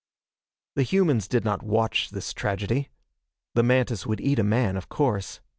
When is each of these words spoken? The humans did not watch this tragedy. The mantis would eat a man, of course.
The 0.73 0.81
humans 0.81 1.27
did 1.27 1.45
not 1.45 1.61
watch 1.61 2.09
this 2.09 2.33
tragedy. 2.33 2.89
The 3.53 3.61
mantis 3.61 4.07
would 4.07 4.19
eat 4.19 4.39
a 4.39 4.43
man, 4.43 4.75
of 4.75 4.89
course. 4.89 5.41